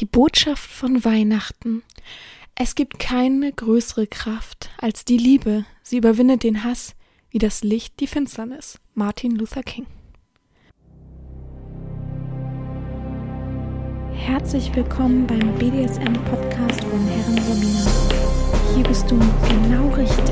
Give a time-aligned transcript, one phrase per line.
[0.00, 1.82] Die Botschaft von Weihnachten.
[2.54, 5.66] Es gibt keine größere Kraft als die Liebe.
[5.82, 6.94] Sie überwindet den Hass
[7.28, 8.80] wie das Licht die Finsternis.
[8.94, 9.86] Martin Luther King.
[14.14, 18.74] Herzlich willkommen beim BDSM-Podcast von Herren Sabina.
[18.74, 20.24] Hier bist du genau richtig.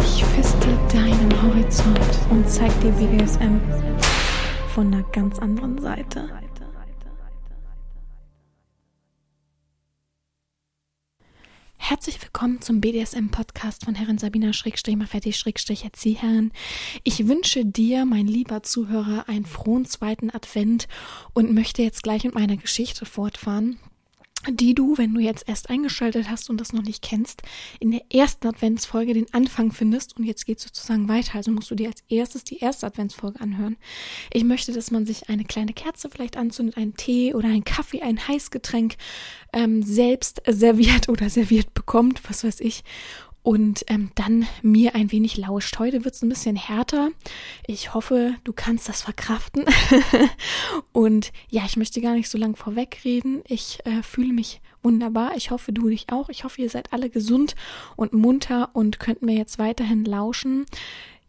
[0.00, 3.60] Ich feste deinen Horizont und zeig dir BDSM
[4.74, 6.28] von einer ganz anderen Seite.
[11.90, 16.52] Herzlich willkommen zum BDSM-Podcast von Herrin Sabina Schrägstrich Mafetti Schrägstrich Erzieherin.
[17.02, 20.86] Ich wünsche dir, mein lieber Zuhörer, einen frohen zweiten Advent
[21.32, 23.80] und möchte jetzt gleich mit meiner Geschichte fortfahren
[24.48, 27.42] die du, wenn du jetzt erst eingeschaltet hast und das noch nicht kennst,
[27.78, 31.34] in der ersten Adventsfolge den Anfang findest und jetzt geht sozusagen weiter.
[31.34, 33.76] Also musst du dir als erstes die erste Adventsfolge anhören.
[34.32, 38.02] Ich möchte, dass man sich eine kleine Kerze vielleicht anzündet, einen Tee oder einen Kaffee,
[38.02, 38.96] ein Heißgetränk
[39.52, 42.82] ähm, selbst serviert oder serviert bekommt, was weiß ich
[43.42, 45.78] und ähm, dann mir ein wenig lauscht.
[45.78, 47.10] Heute wird es ein bisschen härter.
[47.66, 49.64] Ich hoffe, du kannst das verkraften.
[50.92, 53.42] und ja, ich möchte gar nicht so lang vorwegreden.
[53.46, 55.36] Ich äh, fühle mich wunderbar.
[55.36, 56.28] Ich hoffe, du dich auch.
[56.28, 57.54] Ich hoffe, ihr seid alle gesund
[57.96, 60.66] und munter und könnt mir jetzt weiterhin lauschen.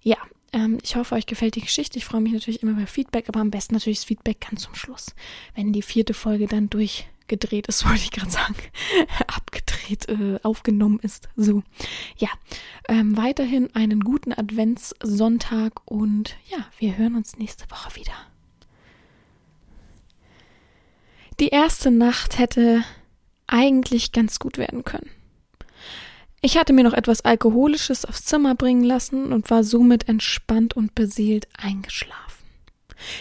[0.01, 0.17] Ja,
[0.53, 1.97] ähm, ich hoffe, euch gefällt die Geschichte.
[1.97, 4.75] Ich freue mich natürlich immer über Feedback, aber am besten natürlich das Feedback ganz zum
[4.75, 5.07] Schluss,
[5.55, 6.69] wenn die vierte Folge dann
[7.31, 8.55] durchgedreht ist, wollte ich gerade sagen,
[9.27, 11.29] abgedreht, äh, aufgenommen ist.
[11.35, 11.63] So,
[12.17, 12.29] ja,
[12.87, 18.13] ähm, weiterhin einen guten Adventssonntag und ja, wir hören uns nächste Woche wieder.
[21.39, 22.83] Die erste Nacht hätte
[23.47, 25.09] eigentlich ganz gut werden können.
[26.43, 30.95] Ich hatte mir noch etwas Alkoholisches aufs Zimmer bringen lassen und war somit entspannt und
[30.95, 32.45] beseelt eingeschlafen.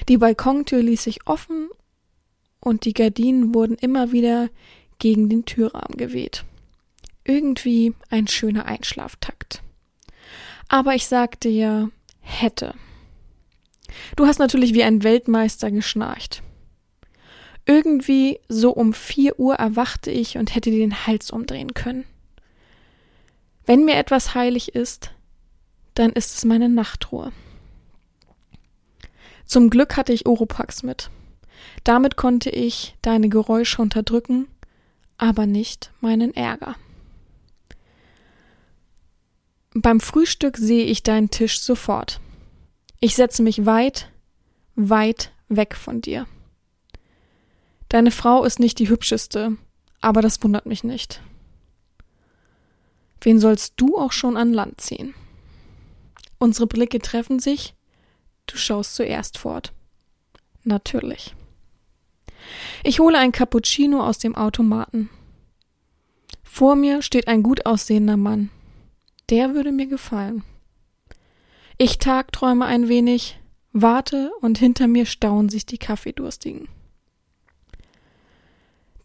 [0.09, 1.69] Die Balkontür ließ sich offen
[2.61, 4.49] und die Gardinen wurden immer wieder
[4.99, 6.45] gegen den Türrahmen geweht.
[7.25, 9.63] Irgendwie ein schöner Einschlaftakt.
[10.69, 11.89] Aber ich sagte ja,
[12.21, 12.75] hätte.
[14.17, 16.43] Du hast natürlich wie ein Weltmeister geschnarcht.
[17.67, 22.05] Irgendwie so um vier Uhr erwachte ich und hätte dir den Hals umdrehen können.
[23.67, 25.13] Wenn mir etwas heilig ist,
[25.95, 27.33] dann ist es meine Nachtruhe.
[29.45, 31.11] Zum Glück hatte ich Oropax mit.
[31.85, 34.49] Damit konnte ich deine Geräusche unterdrücken,
[35.19, 36.77] aber nicht meinen Ärger.
[39.75, 42.21] Beim Frühstück sehe ich deinen Tisch sofort.
[42.99, 44.11] Ich setze mich weit,
[44.75, 46.27] weit weg von dir.
[47.89, 49.57] Deine Frau ist nicht die hübscheste,
[50.01, 51.21] aber das wundert mich nicht.
[53.21, 55.15] Wen sollst du auch schon an Land ziehen?
[56.39, 57.75] Unsere Blicke treffen sich.
[58.47, 59.73] Du schaust zuerst fort.
[60.65, 61.35] Natürlich.
[62.85, 65.11] Ich hole ein Cappuccino aus dem Automaten.
[66.43, 68.51] Vor mir steht ein gut aussehender Mann.
[69.31, 70.43] Der würde mir gefallen.
[71.79, 73.39] Ich tagträume ein wenig,
[73.73, 76.69] warte und hinter mir stauen sich die Kaffeedurstigen.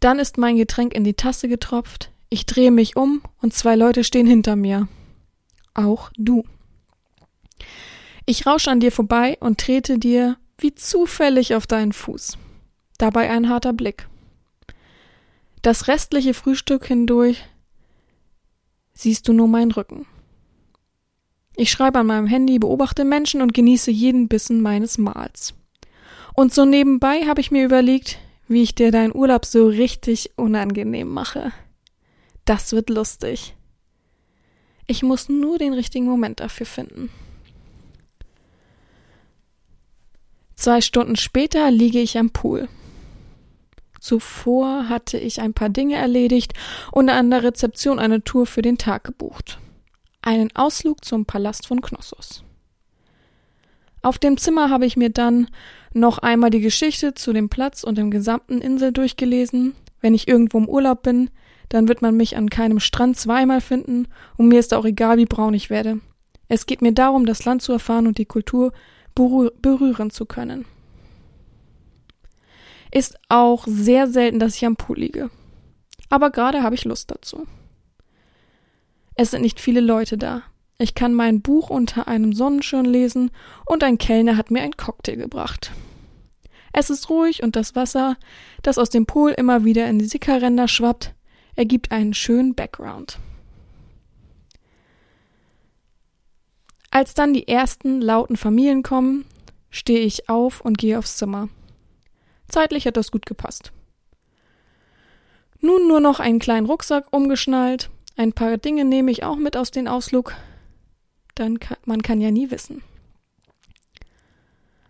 [0.00, 4.02] Dann ist mein Getränk in die Tasse getropft, ich drehe mich um und zwei Leute
[4.02, 4.88] stehen hinter mir.
[5.74, 6.44] Auch du.
[8.24, 12.38] Ich rausche an dir vorbei und trete dir wie zufällig auf deinen Fuß.
[12.98, 14.08] Dabei ein harter Blick.
[15.62, 17.44] Das restliche Frühstück hindurch
[18.94, 20.06] siehst du nur meinen Rücken.
[21.56, 25.54] Ich schreibe an meinem Handy, beobachte Menschen und genieße jeden Bissen meines Mahls.
[26.34, 31.08] Und so nebenbei habe ich mir überlegt, wie ich dir deinen Urlaub so richtig unangenehm
[31.08, 31.52] mache.
[32.44, 33.54] Das wird lustig.
[34.86, 37.10] Ich muss nur den richtigen Moment dafür finden.
[40.54, 42.68] Zwei Stunden später liege ich am Pool.
[44.06, 46.52] Zuvor hatte ich ein paar Dinge erledigt
[46.92, 49.58] und an der Rezeption eine Tour für den Tag gebucht.
[50.22, 52.44] Einen Ausflug zum Palast von Knossos.
[54.02, 55.48] Auf dem Zimmer habe ich mir dann
[55.92, 59.74] noch einmal die Geschichte zu dem Platz und dem gesamten Insel durchgelesen.
[60.00, 61.28] Wenn ich irgendwo im Urlaub bin,
[61.68, 64.06] dann wird man mich an keinem Strand zweimal finden
[64.36, 65.98] und mir ist auch egal, wie braun ich werde.
[66.46, 68.72] Es geht mir darum, das Land zu erfahren und die Kultur
[69.16, 70.64] berühren zu können.
[72.96, 75.28] Ist auch sehr selten, dass ich am Pool liege.
[76.08, 77.46] Aber gerade habe ich Lust dazu.
[79.16, 80.44] Es sind nicht viele Leute da.
[80.78, 83.32] Ich kann mein Buch unter einem Sonnenschirm lesen
[83.66, 85.72] und ein Kellner hat mir einen Cocktail gebracht.
[86.72, 88.16] Es ist ruhig und das Wasser,
[88.62, 91.12] das aus dem Pool immer wieder in die Sickerränder schwappt,
[91.54, 93.18] ergibt einen schönen Background.
[96.90, 99.26] Als dann die ersten lauten Familien kommen,
[99.68, 101.50] stehe ich auf und gehe aufs Zimmer.
[102.56, 103.70] Zeitlich hat das gut gepasst.
[105.60, 107.90] Nun nur noch einen kleinen Rucksack umgeschnallt.
[108.16, 110.32] Ein paar Dinge nehme ich auch mit aus dem Ausflug.
[111.34, 112.82] Dann kann, man kann ja nie wissen.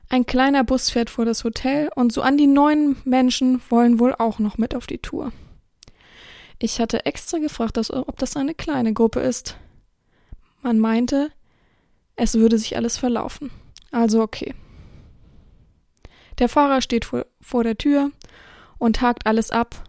[0.08, 4.14] Ein kleiner Bus fährt vor das Hotel und so an die neun Menschen wollen wohl
[4.14, 5.32] auch noch mit auf die Tour.
[6.60, 9.56] Ich hatte extra gefragt, dass, ob das eine kleine Gruppe ist.
[10.62, 11.32] Man meinte,
[12.14, 13.50] es würde sich alles verlaufen.
[13.90, 14.54] Also okay.
[16.38, 18.10] Der Fahrer steht vor, vor der Tür
[18.78, 19.84] und hakt alles ab.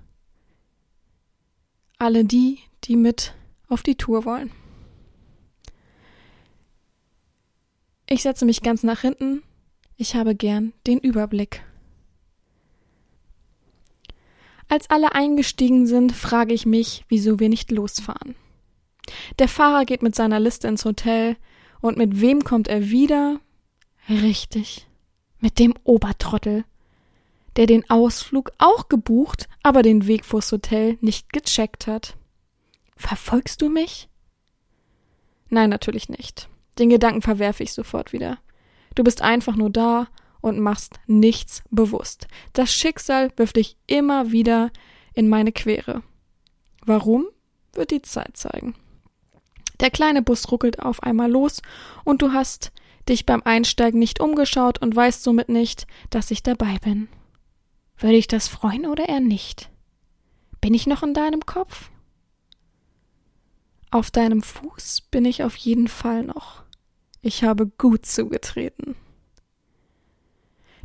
[1.97, 3.33] Alle die, die mit
[3.67, 4.51] auf die Tour wollen.
[8.09, 9.43] Ich setze mich ganz nach hinten.
[9.97, 11.63] Ich habe gern den Überblick.
[14.69, 18.35] Als alle eingestiegen sind, frage ich mich, wieso wir nicht losfahren.
[19.39, 21.37] Der Fahrer geht mit seiner Liste ins Hotel,
[21.79, 23.39] und mit wem kommt er wieder?
[24.09, 24.86] Richtig,
[25.39, 26.65] mit dem Obertrottel,
[27.55, 32.15] der den Ausflug auch gebucht, aber den Weg vors Hotel nicht gecheckt hat.
[32.95, 34.09] Verfolgst du mich?
[35.49, 36.49] Nein, natürlich nicht.
[36.79, 38.37] Den Gedanken verwerfe ich sofort wieder.
[38.95, 40.07] Du bist einfach nur da
[40.41, 42.27] und machst nichts bewusst.
[42.53, 44.71] Das Schicksal wirft dich immer wieder
[45.13, 46.03] in meine Quere.
[46.85, 47.27] Warum,
[47.73, 48.75] wird die Zeit zeigen.
[49.79, 51.61] Der kleine Bus ruckelt auf einmal los
[52.03, 52.71] und du hast
[53.09, 57.07] dich beim Einsteigen nicht umgeschaut und weißt somit nicht, dass ich dabei bin.
[57.97, 59.69] Würde ich das freuen oder eher nicht?
[60.61, 61.89] Bin ich noch in deinem Kopf?
[63.89, 66.63] Auf deinem Fuß bin ich auf jeden Fall noch.
[67.21, 68.95] Ich habe gut zugetreten.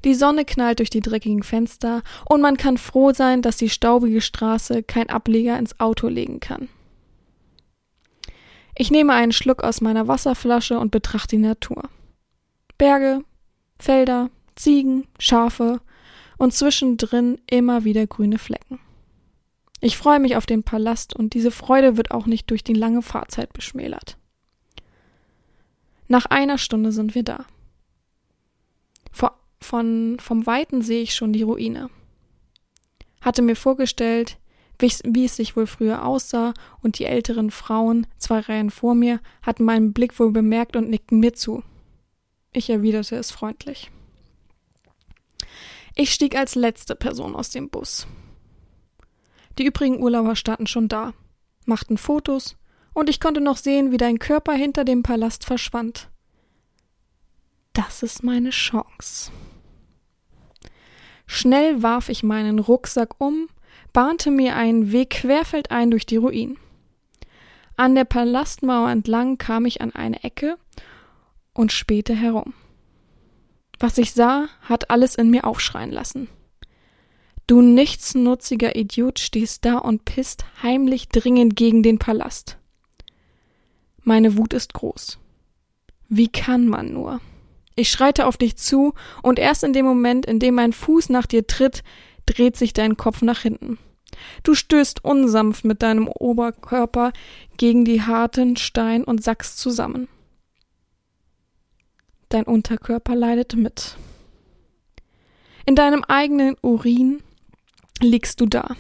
[0.05, 4.21] Die Sonne knallt durch die dreckigen Fenster und man kann froh sein, dass die staubige
[4.21, 6.69] Straße kein Ableger ins Auto legen kann.
[8.75, 11.89] Ich nehme einen Schluck aus meiner Wasserflasche und betrachte die Natur.
[12.83, 13.25] Berge,
[13.79, 15.81] Felder, Ziegen, Schafe
[16.37, 18.81] und zwischendrin immer wieder grüne Flecken.
[19.81, 23.01] Ich freue mich auf den Palast und diese Freude wird auch nicht durch die lange
[23.01, 24.19] Fahrzeit beschmälert.
[26.09, 27.45] Nach einer Stunde sind wir da.
[29.13, 31.89] Vor, von, vom Weiten sehe ich schon die Ruine.
[33.21, 34.39] Hatte mir vorgestellt,
[34.81, 36.53] wie es sich wohl früher aussah,
[36.83, 41.21] und die älteren Frauen, zwei Reihen vor mir, hatten meinen Blick wohl bemerkt und nickten
[41.21, 41.63] mir zu.
[42.53, 43.91] Ich erwiderte es freundlich.
[45.95, 48.07] Ich stieg als letzte Person aus dem Bus.
[49.59, 51.13] Die übrigen Urlauber standen schon da,
[51.67, 52.57] machten Fotos,
[52.95, 56.11] und ich konnte noch sehen, wie dein Körper hinter dem Palast verschwand.
[57.73, 59.31] Das ist meine Chance.
[61.27, 63.49] Schnell warf ich meinen Rucksack um
[63.93, 66.59] bahnte mir einen Weg querfeldein durch die Ruinen.
[67.77, 70.59] An der Palastmauer entlang kam ich an eine Ecke
[71.55, 72.55] und spähte herum.
[73.79, 76.29] Was ich sah, hat alles in mir aufschreien lassen.
[77.47, 82.59] Du nichtsnutziger Idiot stehst da und pisst heimlich dringend gegen den Palast.
[84.03, 85.19] Meine Wut ist groß.
[86.09, 87.21] Wie kann man nur?
[87.75, 91.27] Ich schreite auf dich zu, und erst in dem Moment, in dem mein Fuß nach
[91.27, 91.83] dir tritt,
[92.27, 93.79] dreht sich dein Kopf nach hinten.
[94.43, 97.13] Du stößt unsanft mit deinem Oberkörper
[97.57, 100.09] gegen die harten Stein und sackst zusammen.
[102.33, 103.99] Dein Unterkörper leidet mit.
[105.67, 107.23] In deinem eigenen Urin
[108.01, 108.75] liegst du da,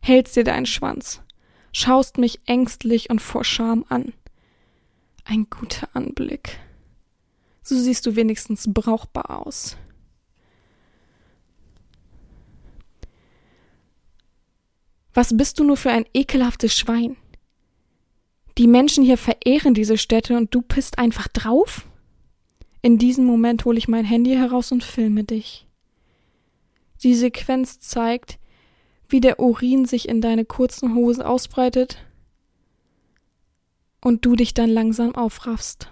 [0.00, 1.20] hältst dir deinen Schwanz,
[1.70, 4.12] schaust mich ängstlich und vor Scham an.
[5.24, 6.58] Ein guter Anblick.
[7.62, 9.76] So siehst du wenigstens brauchbar aus.
[15.14, 17.16] Was bist du nur für ein ekelhaftes Schwein?
[18.58, 21.86] Die Menschen hier verehren diese Städte und du pisst einfach drauf?
[22.82, 25.66] In diesem Moment hole ich mein Handy heraus und filme dich.
[27.02, 28.38] Die Sequenz zeigt,
[29.08, 31.98] wie der Urin sich in deine kurzen Hosen ausbreitet
[34.00, 35.90] und du dich dann langsam aufraffst.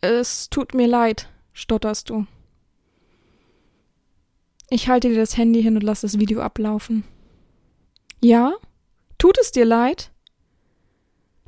[0.00, 2.26] Es tut mir leid, stotterst du.
[4.70, 7.04] Ich halte dir das Handy hin und lass das Video ablaufen.
[8.20, 8.54] Ja?
[9.18, 10.10] Tut es dir leid?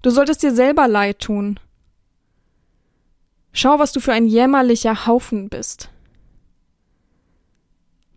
[0.02, 1.58] Du solltest dir selber leid tun.
[3.54, 5.88] Schau, was du für ein jämmerlicher Haufen bist.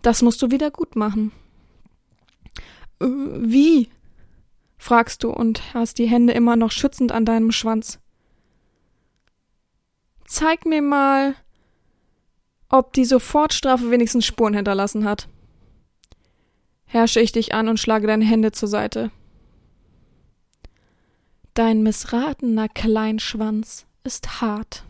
[0.01, 1.31] Das musst du wieder gut machen.
[2.99, 3.89] Äh, wie?
[4.77, 7.99] fragst du und hast die Hände immer noch schützend an deinem Schwanz.
[10.25, 11.35] Zeig mir mal,
[12.67, 15.29] ob die Sofortstrafe wenigstens Spuren hinterlassen hat
[16.87, 19.11] herrsche ich dich an und schlage deine Hände zur Seite.
[21.53, 24.83] Dein missratener Kleinschwanz ist hart.